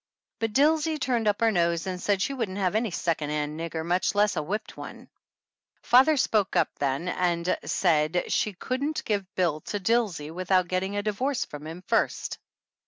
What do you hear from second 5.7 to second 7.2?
Father spoke up then